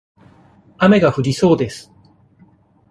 [0.79, 1.91] 雨が降りそうです。